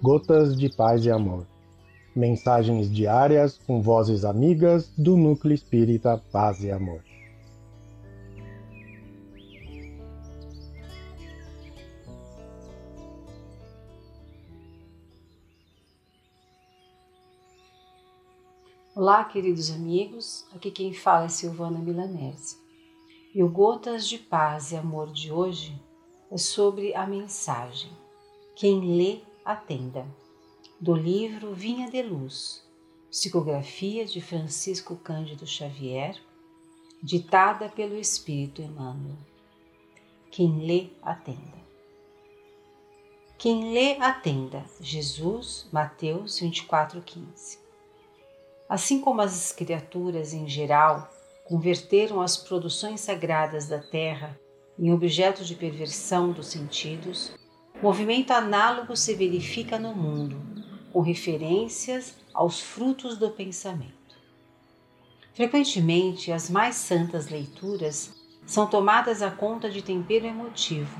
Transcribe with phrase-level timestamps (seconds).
[0.00, 1.44] Gotas de Paz e Amor.
[2.14, 7.02] Mensagens diárias com vozes amigas do Núcleo Espírita Paz e Amor.
[18.94, 20.46] Olá, queridos amigos.
[20.54, 22.56] Aqui quem fala é Silvana Milanese.
[23.34, 25.76] E o Gotas de Paz e Amor de hoje
[26.30, 27.90] é sobre a mensagem.
[28.54, 30.06] Quem lê, atenda.
[30.78, 32.62] Do livro Vinha de Luz,
[33.10, 36.20] psicografia de Francisco Cândido Xavier,
[37.02, 39.16] ditada pelo Espírito Emmanuel.
[40.30, 41.56] Quem lê, atenda.
[43.38, 44.66] Quem lê, atenda.
[44.82, 47.58] Jesus, Mateus 24:15.
[48.68, 51.10] Assim como as criaturas em geral
[51.46, 54.38] converteram as produções sagradas da terra
[54.78, 57.32] em objeto de perversão dos sentidos,
[57.82, 60.40] movimento análogo se verifica no mundo,
[60.92, 63.92] com referências aos frutos do pensamento.
[65.32, 68.12] Frequentemente, as mais santas leituras
[68.44, 70.98] são tomadas à conta de tempero emotivo,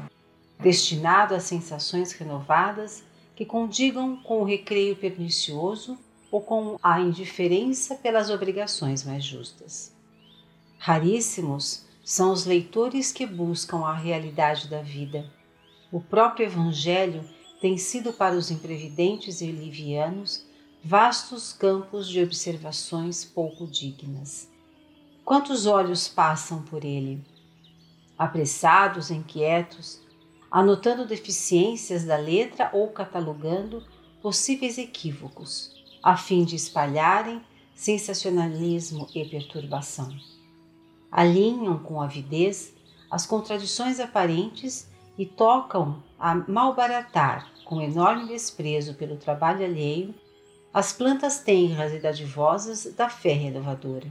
[0.61, 3.03] destinado a sensações renovadas
[3.35, 5.99] que condigam com o recreio pernicioso
[6.31, 9.93] ou com a indiferença pelas obrigações mais justas.
[10.79, 15.29] Raríssimos são os leitores que buscam a realidade da vida.
[15.91, 17.25] O próprio Evangelho
[17.61, 20.45] tem sido para os imprevidentes e livianos
[20.85, 24.51] vastos campos de observações pouco dignas.
[25.25, 27.25] Quantos olhos passam por ele?
[28.19, 30.01] Apressados, inquietos,
[30.51, 33.83] anotando deficiências da letra ou catalogando
[34.21, 37.43] possíveis equívocos a fim de espalharem
[37.75, 40.15] sensacionalismo e perturbação.
[41.11, 42.75] Alinham com avidez
[43.11, 50.15] as contradições aparentes e tocam a malbaratar, com enorme desprezo pelo trabalho alheio,
[50.73, 54.07] as plantas tenras e dadivosas da fé renovadora.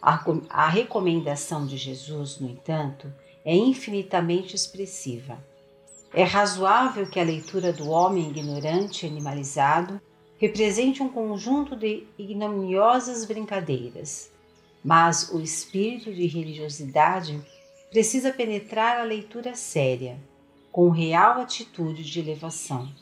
[0.00, 3.12] A recomendação de Jesus, no entanto,
[3.44, 5.38] é infinitamente expressiva.
[6.12, 10.00] É razoável que a leitura do homem ignorante e animalizado
[10.38, 14.30] represente um conjunto de ignominiosas brincadeiras,
[14.84, 17.42] mas o espírito de religiosidade
[17.94, 20.18] precisa penetrar a leitura séria,
[20.72, 22.92] com real atitude de elevação.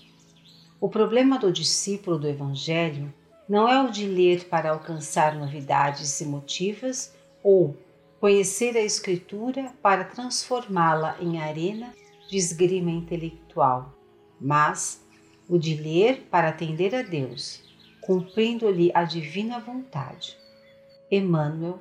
[0.78, 3.10] O problema do discípulo do Evangelho
[3.48, 7.74] não é o de ler para alcançar novidades emotivas ou
[8.20, 11.94] conhecer a Escritura para transformá-la em arena
[12.28, 13.94] de esgrima intelectual,
[14.38, 15.02] mas
[15.48, 17.62] o de ler para atender a Deus,
[18.02, 20.36] cumprindo-lhe a divina vontade.
[21.10, 21.80] Emmanuel,